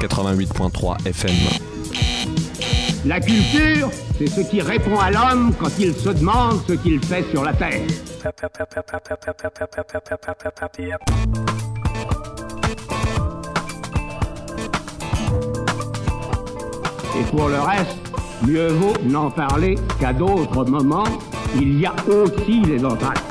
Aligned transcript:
88.3 0.00 1.06
FM. 1.06 1.34
La 3.06 3.20
culture, 3.20 3.88
c'est 4.18 4.26
ce 4.26 4.42
qui 4.42 4.60
répond 4.60 4.98
à 4.98 5.10
l'homme 5.10 5.54
quand 5.58 5.70
il 5.78 5.94
se 5.94 6.10
demande 6.10 6.60
ce 6.68 6.74
qu'il 6.74 7.02
fait 7.02 7.24
sur 7.30 7.42
la 7.42 7.54
terre. 7.54 7.86
Et 17.18 17.24
pour 17.30 17.48
le 17.48 17.60
reste, 17.60 17.96
mieux 18.46 18.68
vaut 18.68 18.94
n'en 19.04 19.30
parler 19.30 19.76
qu'à 19.98 20.12
d'autres 20.12 20.64
moments. 20.66 21.04
Il 21.56 21.80
y 21.80 21.86
a 21.86 21.94
aussi 22.06 22.60
les 22.60 22.84
entrailles. 22.84 23.27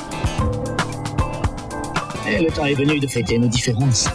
Le 2.29 2.51
temps 2.51 2.65
est 2.65 2.73
venu 2.73 2.99
de 2.99 3.07
fêter 3.07 3.39
nos 3.39 3.47
différences. 3.47 4.09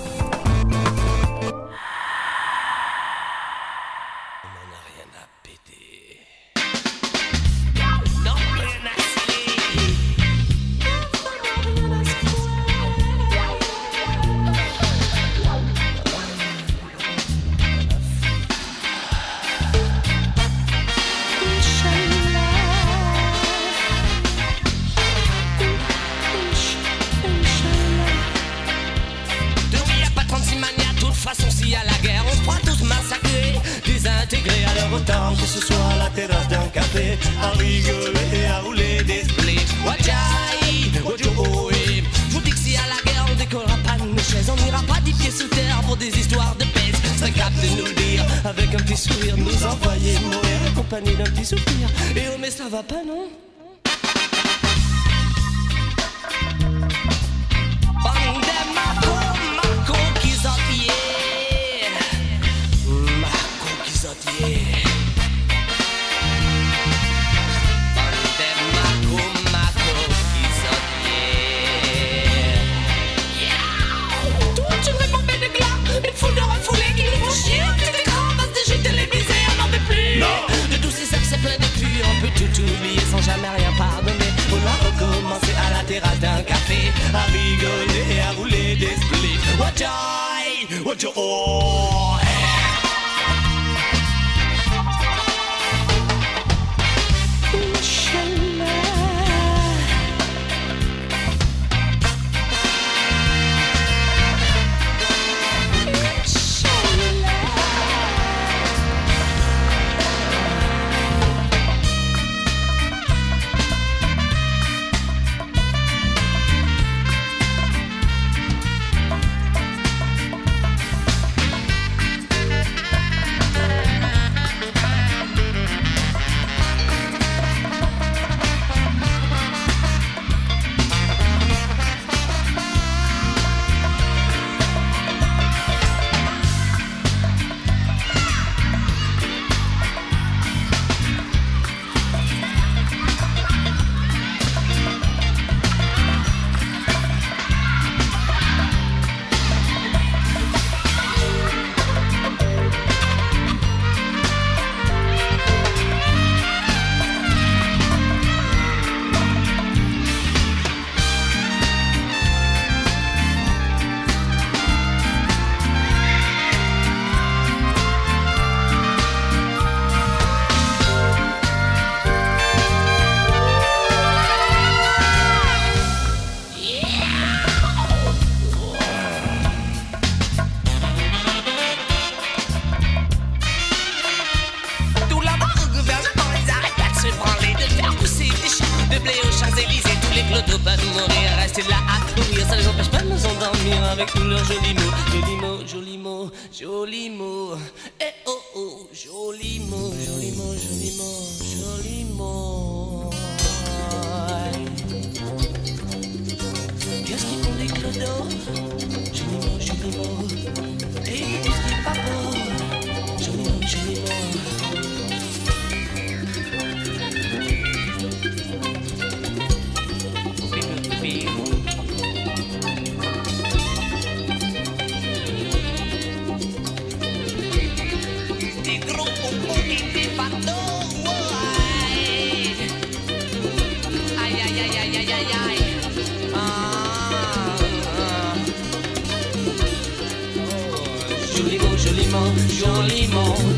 joliment, 242.13 242.37
joliment. 242.51 243.52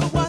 to 0.00 0.21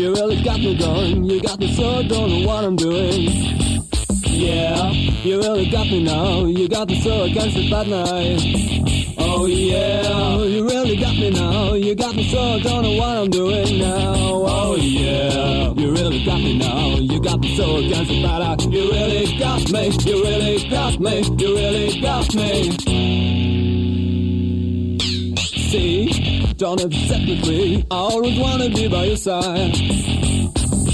you 0.00 0.14
really 0.14 0.42
got 0.42 0.58
me 0.58 0.74
going. 0.78 1.24
You 1.24 1.42
got 1.42 1.58
me 1.58 1.74
so 1.74 2.02
don't 2.02 2.30
know 2.30 2.46
what 2.46 2.64
I'm 2.64 2.74
doing. 2.74 3.28
Yeah, 4.24 4.90
you 4.92 5.42
really 5.42 5.68
got 5.68 5.88
me 5.88 6.02
now. 6.02 6.46
You 6.46 6.68
got 6.68 6.88
me 6.88 6.98
so 7.02 7.24
against 7.24 7.54
the 7.56 7.70
bad 7.70 7.86
night. 7.88 9.14
Oh 9.18 9.44
yeah, 9.44 10.02
oh, 10.06 10.44
you 10.44 10.66
really 10.66 10.96
got 10.96 11.14
me 11.16 11.30
now. 11.30 11.74
You 11.74 11.94
got 11.94 12.16
me 12.16 12.26
so 12.30 12.60
don't 12.60 12.82
know 12.82 12.94
what 12.96 13.18
I'm 13.18 13.28
doing 13.28 13.78
now. 13.78 14.14
Oh 14.16 14.76
yeah, 14.76 15.74
you 15.74 15.92
really 15.92 16.24
got 16.24 16.40
me 16.40 16.56
now. 16.56 16.96
You 16.96 17.20
got 17.20 17.40
me 17.40 17.54
so 17.54 17.76
against 17.76 18.10
the 18.10 18.22
bad 18.22 18.38
night. 18.38 18.72
You 18.72 18.90
really 18.90 19.38
got 19.38 19.70
me. 19.70 19.90
You 19.90 20.22
really 20.24 20.68
got 20.70 20.98
me. 20.98 21.22
You 21.36 21.56
really 21.56 22.00
got 22.00 22.34
me. 22.34 22.70
See, 25.70 26.29
don't 26.60 26.78
ever 26.82 26.92
set 26.92 27.22
me. 27.22 27.86
I 27.90 27.94
always 27.96 28.38
wanna 28.38 28.68
be 28.68 28.86
by 28.86 29.04
your 29.04 29.16
side 29.16 29.74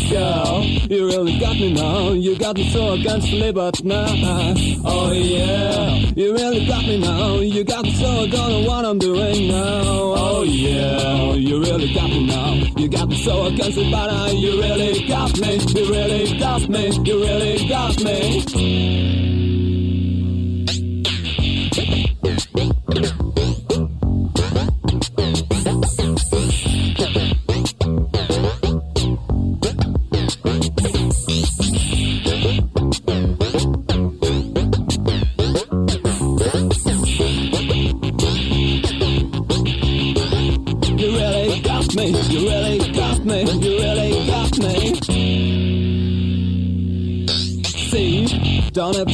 girl. 0.09 0.62
You 0.62 1.07
really 1.07 1.40
got 1.40 1.57
me 1.57 1.72
now. 1.72 2.12
You 2.12 2.38
got 2.38 2.55
me 2.57 2.70
so 2.70 2.92
against 2.92 3.33
me, 3.33 3.50
but 3.50 3.83
now. 3.83 4.55
Oh 4.85 5.11
yeah. 5.11 5.96
You 6.14 6.35
really 6.35 6.66
got 6.66 6.83
me 6.83 6.98
now. 7.00 7.40
You 7.40 7.64
got 7.64 7.83
me 7.83 7.92
so 7.94 8.07
I 8.07 8.26
don't 8.29 8.50
know 8.50 8.68
what 8.68 8.85
I'm 8.85 9.00
doing 9.00 9.48
now. 9.48 9.83
Oh 9.85 10.44
yeah. 10.44 11.33
You 11.33 11.59
really 11.59 11.92
got 11.92 12.11
me 12.11 12.26
now. 12.29 12.52
You 12.76 12.88
got 12.88 13.09
me 13.09 13.16
so 13.24 13.46
against 13.46 13.76
me, 13.76 13.90
but 13.90 14.07
now 14.07 14.26
you 14.29 14.61
really 14.62 15.05
got 15.09 15.37
me. 15.40 15.59
You 15.74 15.90
really 15.90 16.38
got 16.38 16.68
me. 16.68 16.90
You 17.05 17.24
really 17.24 17.68
got 17.68 18.00
me. 18.05 19.36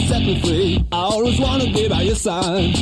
Set 0.07 0.23
me 0.23 0.41
free. 0.41 0.87
I 0.93 0.97
always 0.97 1.39
wanna 1.41 1.67
be 1.73 1.89
by 1.89 2.03
your 2.03 2.15
side. 2.15 2.75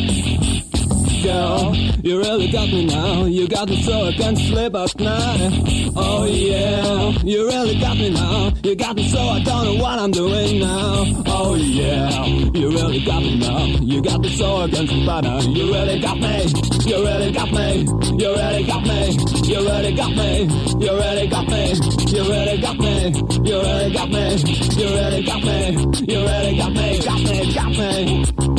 Girl, 1.23 1.77
you 2.03 2.19
really 2.19 2.51
got 2.51 2.69
me 2.69 2.87
now. 2.87 3.27
You 3.27 3.47
got 3.47 3.69
me 3.69 3.83
so 3.83 4.07
I 4.07 4.13
can't 4.13 4.39
sleep 4.39 4.75
at 4.75 4.99
night. 4.99 5.93
Oh 5.95 6.25
yeah, 6.25 7.11
you 7.23 7.47
really 7.47 7.79
got 7.79 7.97
me 7.99 8.11
now. 8.11 8.53
You 8.65 8.75
got 8.75 8.97
me 8.97 9.09
so 9.09 9.19
I 9.19 9.43
don't 9.43 9.65
know 9.65 9.83
what 9.83 9.99
I'm 9.99 10.11
doing 10.11 10.61
now. 10.61 11.05
Oh 11.27 11.57
yeah, 11.57 12.25
you 12.27 12.71
really 12.71 13.05
got 13.05 13.23
me 13.23 13.37
now. 13.39 13.65
You 13.67 14.03
got 14.03 14.21
me 14.21 14.37
so 14.37 14.57
I 14.63 14.71
can't 14.71 14.89
sleep 14.89 15.09
at 15.09 15.25
night. 15.25 15.47
You 15.47 15.73
really 15.73 16.01
got 16.01 16.19
me. 16.19 16.70
You 16.91 17.05
really 17.05 17.31
got 17.31 17.53
me. 17.53 17.87
You 18.19 18.35
really 18.35 18.65
got 18.65 18.83
me. 18.83 19.17
You 19.45 19.59
really 19.61 19.93
got 19.95 20.11
me. 20.17 20.41
You 20.81 20.91
really 20.91 21.29
got 21.29 21.47
me. 21.49 21.73
You 22.09 22.23
really 22.29 22.61
got 22.61 22.79
me. 22.81 23.13
You 23.47 23.61
really 23.61 23.93
got 23.93 24.11
me. 24.11 24.37
You 24.77 24.89
really 24.89 25.23
got 25.23 25.45
me. 25.45 25.71
You 26.09 26.21
really 26.21 26.57
got 26.57 26.73
me. 26.73 26.99
Got 26.99 27.23
me. 27.23 27.55
Got 27.55 27.71
me. 27.79 28.50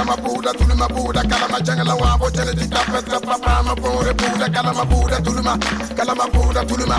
kalama 0.00 0.16
buda 0.16 0.52
tuluma 0.54 0.88
buda 0.88 1.22
kalama 1.28 1.60
jangala 1.60 1.94
wa 1.94 2.16
bo 2.18 2.30
jere 2.30 2.54
di 2.54 2.66
tapet 2.68 3.06
la 3.12 3.20
papa 3.20 3.62
ma 3.66 3.74
bore 3.74 4.12
buda 4.14 4.48
kalama 4.48 4.84
buda 4.90 5.16
tuluma 5.20 5.54
kalama 5.96 6.26
buda 6.32 6.64
tuluma 6.64 6.98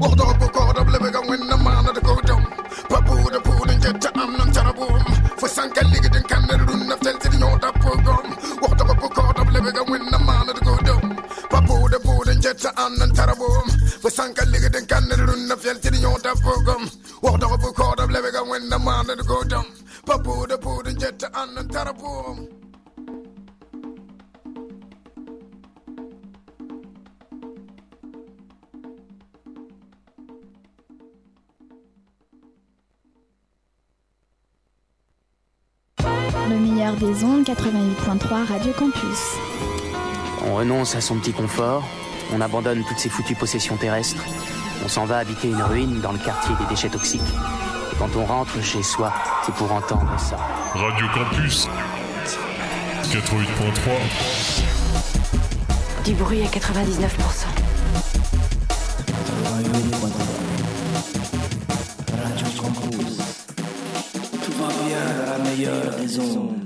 Waldo 0.00 0.24
bo 0.38 0.46
ko 0.54 0.72
do 0.76 0.82
blebe 0.86 1.10
ga 1.10 1.20
win 1.28 1.42
na 1.48 1.56
mana 1.56 1.90
de 1.92 2.00
ko 2.06 2.14
dum 2.28 2.42
pa 2.90 2.98
buda 3.06 3.40
buda 3.46 3.74
jetta 3.82 4.10
am 4.14 4.30
nam 4.38 4.52
jara 4.52 4.72
bum 4.78 5.02
fo 5.40 5.46
sankal 5.56 5.86
ligi 5.90 6.08
den 6.14 6.22
kan 6.30 6.46
der 6.46 6.58
dun 6.68 6.86
na 6.86 6.94
tel 7.02 7.16
ti 7.18 7.28
nyota 7.34 7.72
po 7.82 7.90
gom 8.06 8.26
Waldo 8.62 8.84
bo 9.00 9.08
ko 9.16 9.24
do 9.36 9.42
blebe 9.50 9.70
ga 9.76 9.82
win 9.90 10.04
na 10.12 10.18
mana 10.28 10.52
de 10.56 10.60
ko 10.68 10.74
dum 10.86 11.02
pa 11.50 11.58
buda 11.66 11.98
buda 12.06 12.34
jetta 12.44 12.70
am 12.84 12.94
nam 13.00 13.10
jara 13.16 13.34
bum 13.40 13.66
fo 14.02 14.08
sankal 14.18 14.46
ligi 14.54 14.68
den 14.70 14.86
kan 14.86 15.02
der 15.10 15.18
dun 15.26 15.42
na 15.48 15.56
fel 15.56 15.76
ti 15.82 15.90
nyota 15.98 16.30
po 16.44 16.52
gom 16.66 16.82
Le 36.48 36.56
meilleur 36.56 36.94
des 36.94 37.22
ondes, 37.22 37.44
88.3 37.44 38.46
Radio 38.46 38.72
Campus. 38.72 38.96
On 40.46 40.54
renonce 40.54 40.94
à 40.94 41.02
son 41.02 41.18
petit 41.18 41.34
confort, 41.34 41.84
on 42.32 42.40
abandonne 42.40 42.82
toutes 42.88 42.98
ses 42.98 43.10
foutues 43.10 43.34
possessions 43.34 43.76
terrestres, 43.76 44.24
on 44.82 44.88
s'en 44.88 45.04
va 45.04 45.18
habiter 45.18 45.48
une 45.48 45.62
ruine 45.62 46.00
dans 46.00 46.12
le 46.12 46.18
quartier 46.18 46.54
des 46.58 46.66
déchets 46.70 46.88
toxiques. 46.88 47.20
Quand 47.98 48.14
on 48.14 48.26
rentre 48.26 48.62
chez 48.62 48.82
soi, 48.82 49.10
c'est 49.44 49.54
pour 49.54 49.72
entendre 49.72 50.14
ça. 50.18 50.36
Radio 50.74 51.06
Campus 51.14 51.66
88.3 53.04 56.04
Du 56.04 56.12
bruit 56.14 56.42
à 56.42 56.46
99%. 56.46 56.50
Radio 62.22 62.46
Campus. 62.60 63.16
Tout 64.44 64.52
va 64.52 64.68
bien 64.84 64.98
à 64.98 65.38
la 65.38 65.44
meilleure 65.44 65.96
des 65.96 66.20
ondes. 66.20 66.65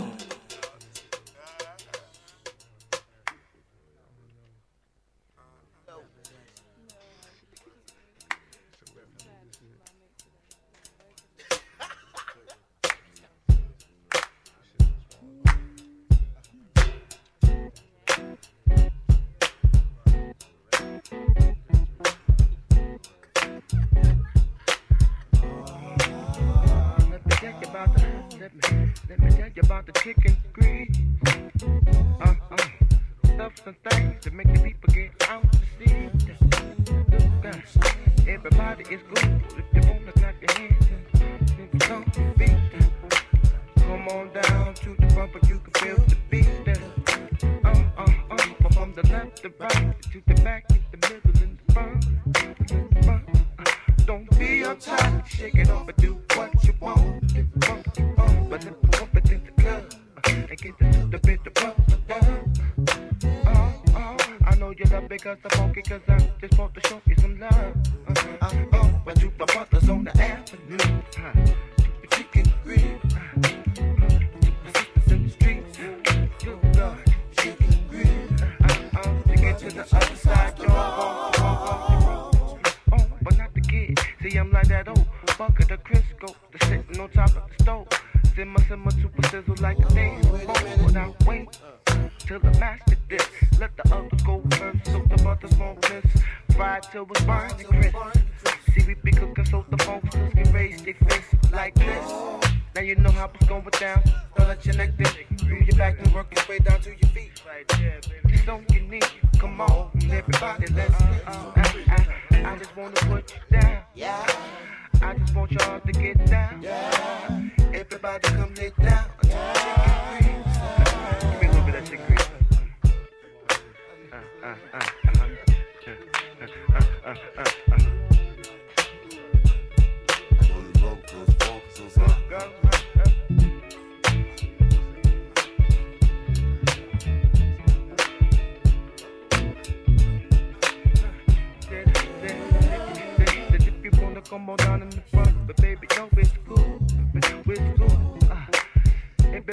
is 38.88 39.00
good. 39.02 39.42
Lift 39.56 39.74
your 39.74 39.94
own, 39.94 40.04
not 40.06 40.34
your 40.40 40.52
hands. 40.58 40.69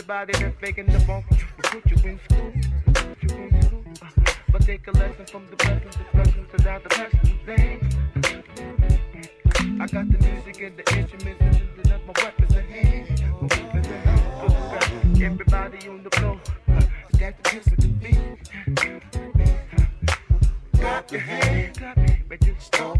Everybody 0.09 0.41
that's 0.41 0.57
faking 0.61 0.85
the 0.85 0.99
will 1.05 1.21
put 1.63 1.85
you 1.91 1.97
in 2.09 2.17
school. 2.29 2.53
Put 2.93 3.23
you 3.23 3.29
in 3.43 3.61
school. 3.61 3.83
But 4.53 4.61
take 4.61 4.87
a 4.87 4.91
lesson 4.91 5.25
from 5.25 5.47
the 5.47 5.57
blessings, 5.57 5.97
the 5.97 6.03
blessings, 6.13 6.47
and 6.53 6.63
the 6.81 6.89
blessings. 6.95 7.39
Things. 7.45 7.95
I 9.81 9.85
got 9.87 10.09
the 10.09 10.17
music 10.25 10.61
and 10.61 10.77
the 10.77 10.83
instruments, 10.97 11.41
and 11.41 11.85
that's 11.85 12.05
my 12.07 12.13
weapons 12.23 12.55
in 12.55 12.63
hand. 12.63 13.21
My 13.33 13.47
weapons 13.47 13.87
in 13.87 13.93
hand. 13.95 15.23
Everybody 15.23 15.89
on 15.89 16.03
the 16.03 16.09
floor, 16.11 16.39
that's 17.19 17.37
the 17.41 17.43
difference 17.43 17.81
to 17.81 17.87
me. 17.89 18.13
Clap 20.75 21.11
your 21.11 21.19
hands, 21.19 21.77
clap, 21.79 21.99
but 22.29 22.39
just 22.39 22.71
don't 22.71 22.96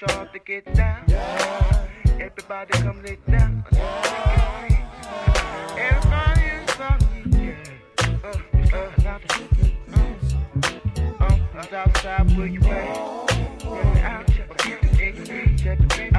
want 0.00 0.12
y'all 0.12 0.26
to 0.32 0.38
get 0.40 0.74
down. 0.74 1.04
Everybody 2.20 2.72
come 2.78 3.02
lay 3.02 3.18
down. 3.30 3.64
Everybody 5.78 6.40
is 6.42 6.78
me. 7.00 7.44
Yeah. 7.44 7.54
Uh, 8.24 8.28
uh, 8.72 8.90
uh, 9.04 9.18
uh, 11.20 11.76
outside 11.76 12.36
where 12.36 12.46
you 12.46 12.60
at? 12.60 12.68
Yeah, 13.62 14.18
out 14.18 14.30
here. 14.30 14.78
In 15.00 15.16
your 15.16 15.24
reach 15.26 15.66
at 15.66 15.78
the 15.78 15.86
beat. 15.86 16.14
I, 16.14 16.18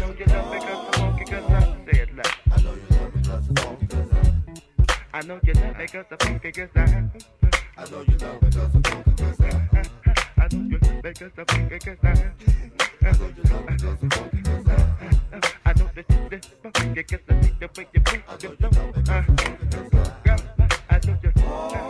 know 0.00 0.10
you 0.18 0.24
love 0.26 0.50
me 0.52 0.58
cause 0.58 0.86
I'm 0.86 0.92
funky 0.92 1.24
cause 1.24 1.44
I 1.44 1.60
say 1.84 2.00
it. 2.00 2.08
I 2.50 2.62
know 2.62 2.74
you 2.74 2.82
love 2.90 3.14
me 3.14 3.22
cause 3.22 3.48
I'm 3.48 3.56
funky 3.56 3.86
cause 3.86 4.10
I 4.12 5.18
I 5.18 5.20
know 5.22 5.40
you 5.44 5.52
love 5.54 5.76
me 5.78 5.86
cause 5.86 6.04
I'm 6.10 6.18
funky 6.18 6.52
cause 6.52 6.68
I 6.74 6.80
I 7.76 7.90
know 7.90 8.00
you 8.00 8.16
love 8.18 8.42
me 8.42 8.50
cause 8.50 8.74
I'm 8.74 8.82
funky 8.82 9.12
cause 9.12 9.30
I 9.30 9.33
me 11.04 11.12
cause 11.12 11.30
I'm 11.36 11.44
funky 11.44 11.78
cause 11.78 11.98
I 12.02 12.12
know 15.74 15.88
that 15.94 16.06
you 16.08 16.28
this 16.30 16.48
cause 16.62 17.20
I 17.28 17.34
need 17.40 17.60
the 17.60 17.68
way 17.76 17.86
you 17.92 18.00
move 18.00 18.22
I 18.26 18.36
know 18.42 18.52
you 18.60 18.68
I 20.88 21.00
know 21.04 21.16
you 21.22 21.83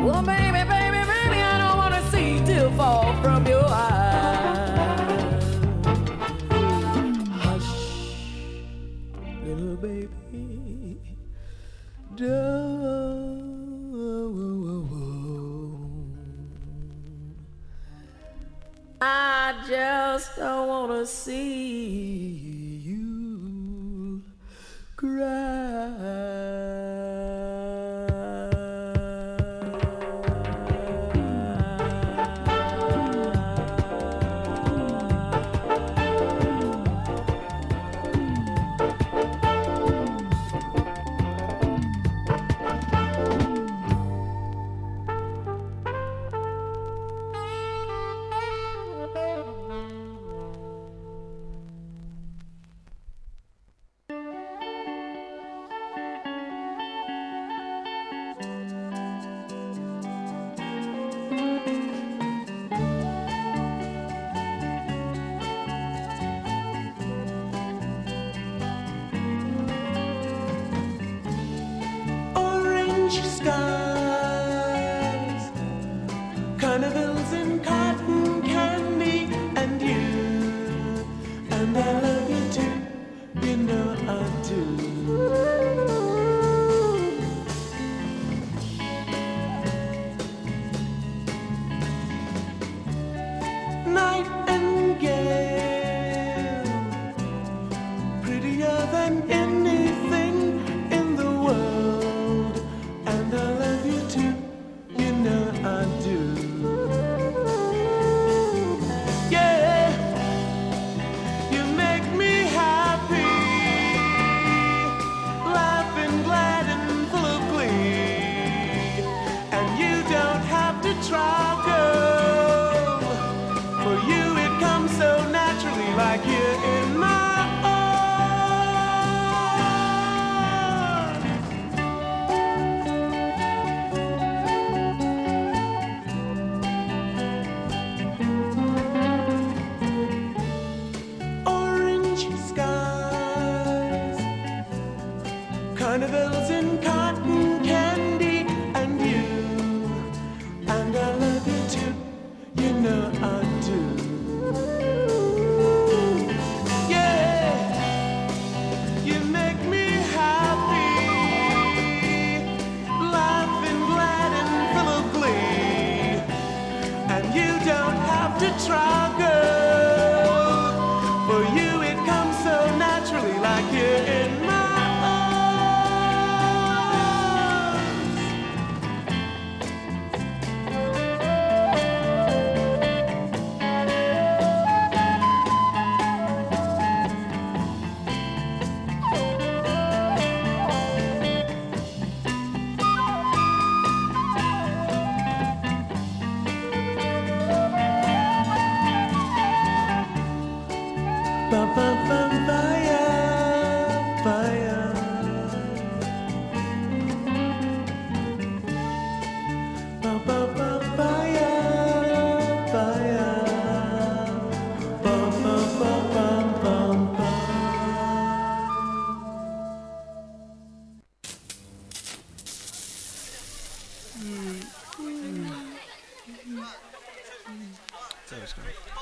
Well, 0.00 0.37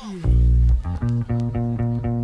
嗯。 0.02 2.15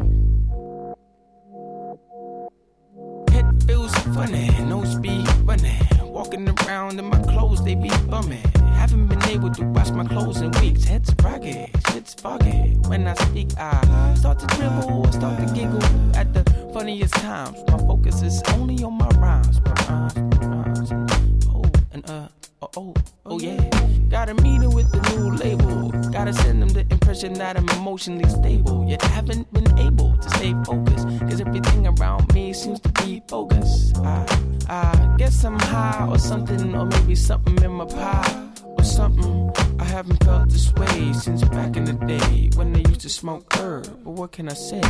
Say? 44.55 44.82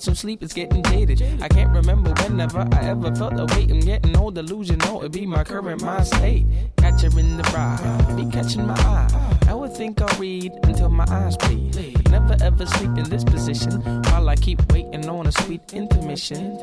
Some 0.00 0.14
sleep 0.14 0.42
is 0.42 0.52
getting 0.52 0.82
jaded. 0.84 1.22
I 1.42 1.48
can't 1.48 1.70
remember 1.70 2.12
whenever 2.22 2.66
I 2.72 2.84
ever 2.88 3.14
felt 3.14 3.36
the 3.36 3.44
weight. 3.54 3.70
I'm 3.70 3.80
getting 3.80 4.16
old, 4.16 4.34
delusional. 4.34 5.02
It 5.02 5.12
be 5.12 5.26
my 5.26 5.44
current 5.44 5.82
mind 5.82 6.06
state. 6.06 6.46
Catch 6.78 7.02
her 7.02 7.18
in 7.18 7.36
the 7.36 7.42
ride, 7.54 8.16
be 8.16 8.24
catching 8.30 8.66
my 8.66 8.74
eye. 8.74 9.38
I 9.46 9.54
would 9.54 9.74
think 9.74 10.00
I'll 10.00 10.18
read 10.18 10.52
until 10.62 10.88
my 10.88 11.04
eyes 11.08 11.36
bleed. 11.36 12.08
Never 12.10 12.36
ever 12.40 12.66
sleep 12.66 12.96
in 12.96 13.10
this 13.10 13.24
position 13.24 13.82
while 14.04 14.28
I 14.28 14.36
keep 14.36 14.60
waiting 14.72 15.08
on 15.08 15.26
a 15.26 15.32
sweet 15.32 15.60
intermission. 15.72 16.59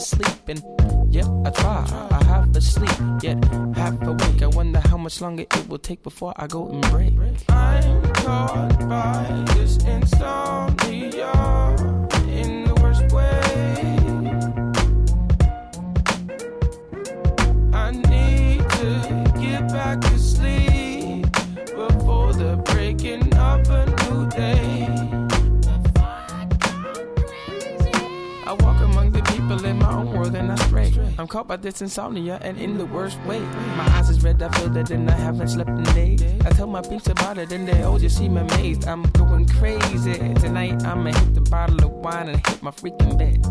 To 0.00 0.06
sleep 0.06 0.48
and 0.48 0.62
yep, 1.12 1.26
I 1.44 1.50
try. 1.50 2.08
I 2.10 2.24
have 2.24 2.52
to 2.52 2.60
sleep, 2.60 2.90
yet 3.22 3.42
half 3.74 4.00
awake. 4.02 4.42
I 4.42 4.46
wonder 4.46 4.80
how 4.80 4.96
much 4.96 5.20
longer 5.20 5.42
it 5.42 5.68
will 5.68 5.78
take 5.78 6.02
before 6.02 6.32
I 6.36 6.46
go 6.46 6.68
and 6.68 6.80
break. 6.90 7.14
I'm 7.48 8.02
caught 8.14 8.88
by 8.88 9.44
this 9.54 9.76
insomnia 9.84 11.32
I'm 31.20 31.28
caught 31.28 31.46
by 31.46 31.58
this 31.58 31.82
insomnia 31.82 32.38
and 32.40 32.56
in 32.56 32.78
the 32.78 32.86
worst 32.86 33.20
way. 33.26 33.40
My 33.76 33.86
eyes 33.90 34.08
is 34.08 34.24
red, 34.24 34.42
I 34.42 34.48
feel 34.56 34.70
that 34.70 34.90
and 34.90 35.10
I 35.10 35.12
haven't 35.12 35.48
slept 35.48 35.68
in 35.68 35.82
days. 35.82 36.22
I 36.46 36.48
tell 36.48 36.66
my 36.66 36.80
peeps 36.80 37.08
about 37.08 37.36
it 37.36 37.52
and 37.52 37.68
they 37.68 37.82
all 37.82 37.98
just 37.98 38.16
seem 38.16 38.38
amazed. 38.38 38.88
I'm 38.88 39.02
going 39.02 39.46
crazy. 39.46 40.14
Tonight 40.14 40.82
I'ma 40.82 41.12
hit 41.12 41.34
the 41.34 41.42
bottle 41.42 41.84
of 41.84 41.90
wine 41.90 42.30
and 42.30 42.46
hit 42.46 42.62
my 42.62 42.70
freaking 42.70 43.18
bed. 43.18 43.44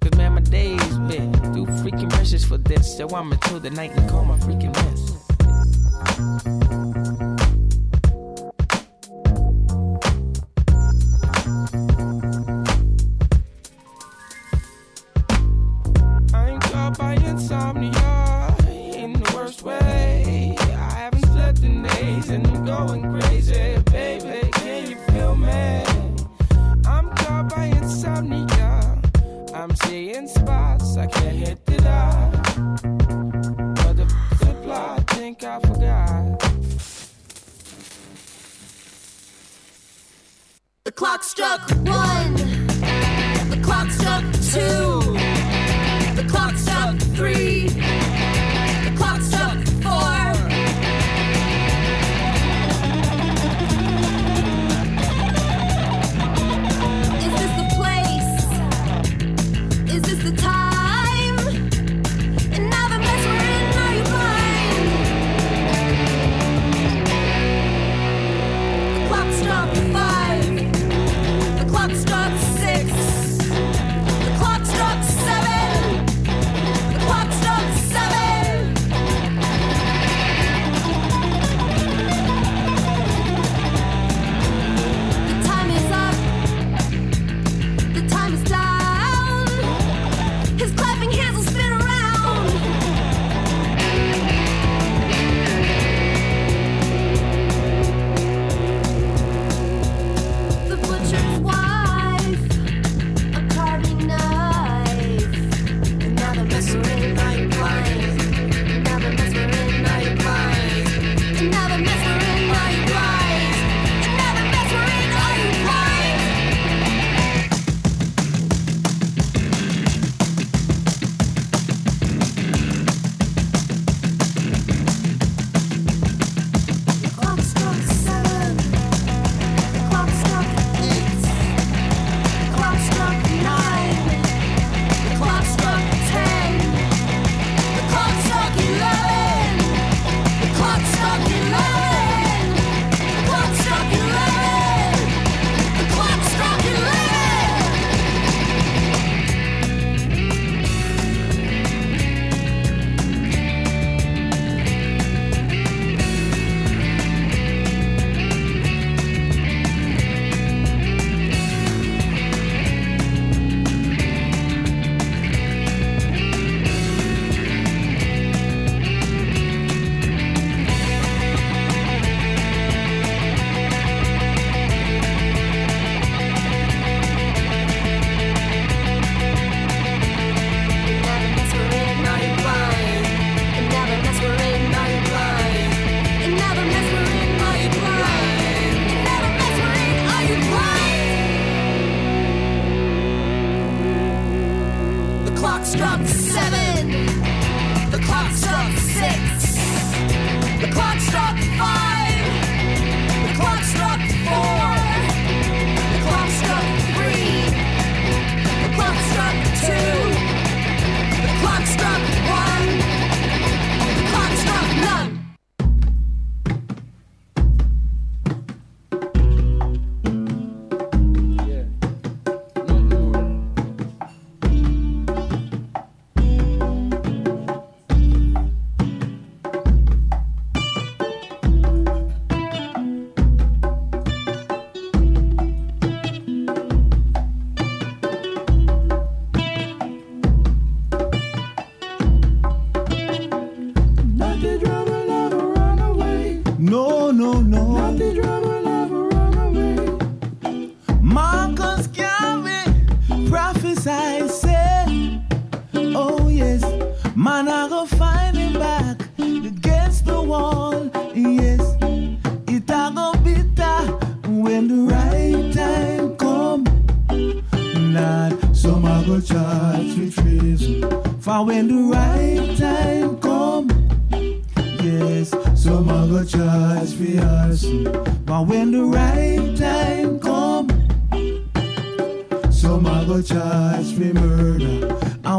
Cause 0.00 0.18
man, 0.18 0.32
my 0.32 0.40
days 0.40 0.98
been 1.06 1.32
too 1.54 1.66
freaking 1.78 2.10
precious 2.10 2.44
for 2.44 2.58
this. 2.58 2.96
So 2.96 3.08
I'm 3.10 3.30
until 3.30 3.60
the 3.60 3.70
night 3.70 3.96
and 3.96 4.10
call 4.10 4.24
my 4.24 4.36
freaking 4.38 4.74
mess. 4.74 6.89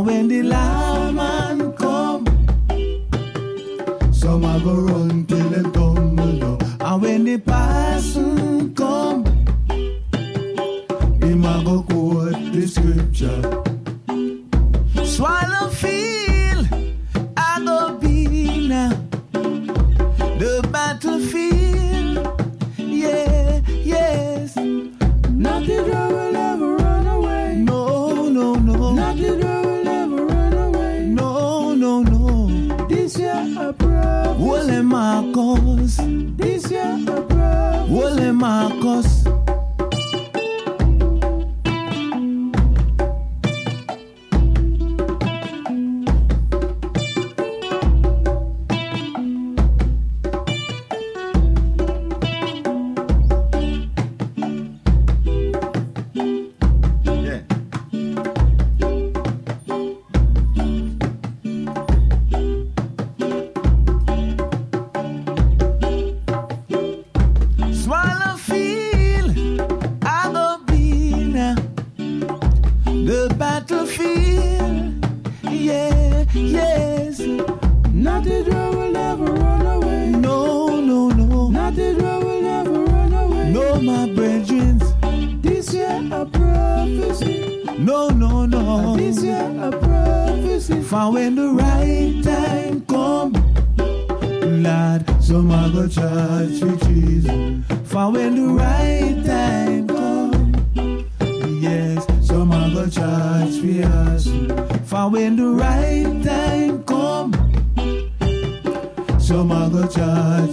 When 0.03 0.27
the 0.29 0.41
loud 0.41 1.77
come, 1.77 2.25
some 4.11 4.43
a 4.43 4.59
go 4.63 4.73
run 4.73 5.25
till 5.27 5.49
they 5.49 5.61
tumble 5.71 6.39
down. 6.39 6.57
And 6.79 7.01
when 7.01 7.23
the 7.25 7.37
parson 7.37 8.73
come, 8.73 9.25
him 11.21 11.45
a 11.45 11.63
go 11.63 11.83
quote 11.83 12.51
the 12.51 12.67
scripture. 12.67 13.70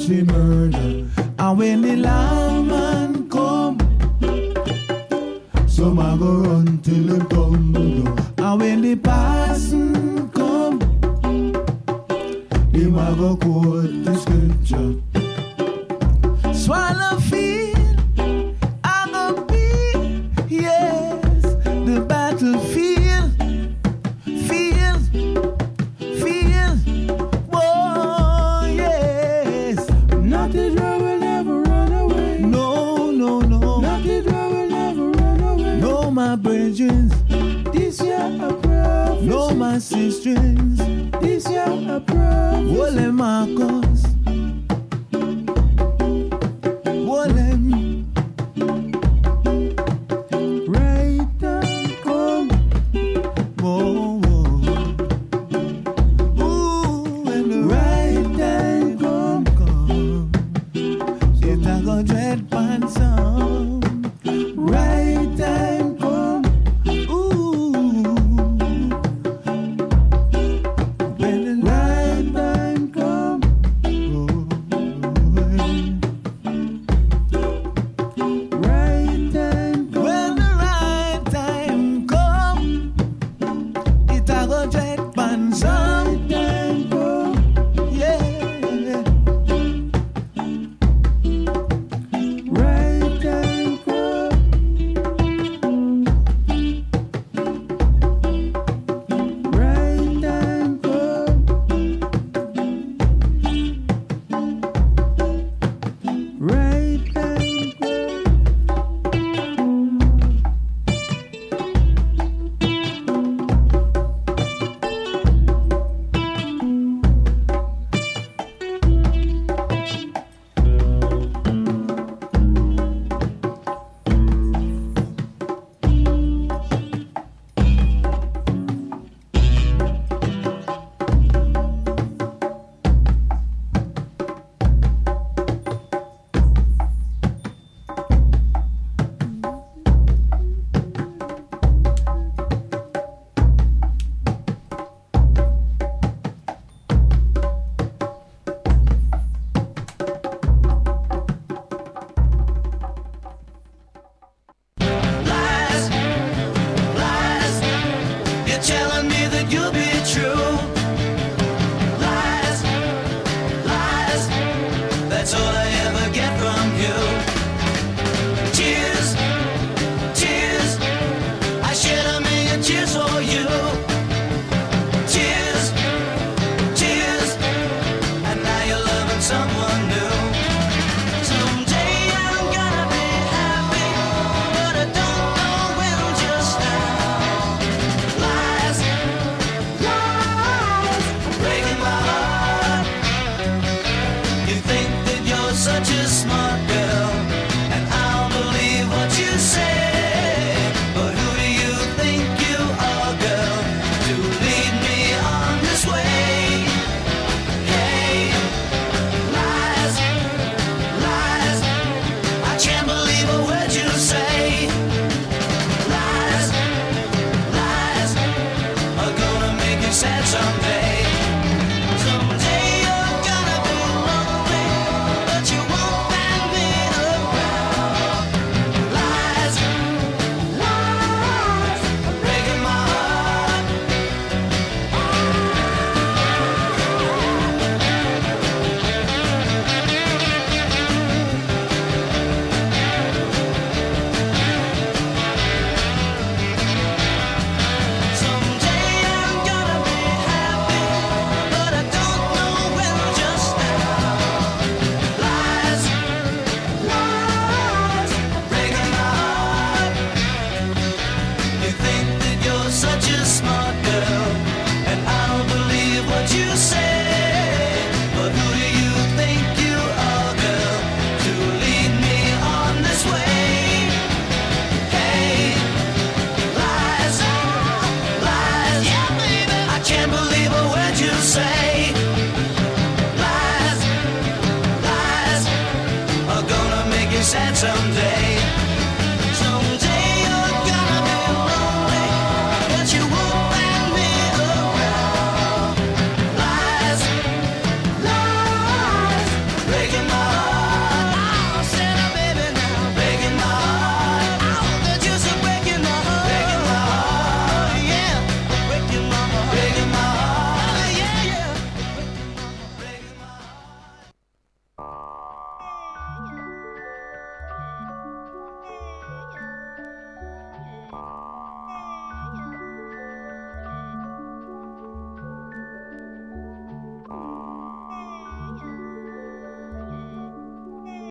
she. 0.00 0.20
And 0.20 1.58
when 1.58 1.82
the 1.82 1.96
lawman 1.96 3.28
come, 3.28 3.78
some 5.68 5.98
a 5.98 6.16
go 6.18 6.32
run 6.38 6.78
till 6.78 7.08
him 7.14 7.28
tumble 7.28 8.02
down. 8.02 8.34
And 8.38 8.60
when 8.60 8.80
the 8.82 8.96
parson 8.96 10.28
come, 10.30 10.80
him 12.72 12.98
a 12.98 13.14
go 13.16 13.36
quote 13.36 14.04
the 14.04 14.16
scripture. 14.16 15.07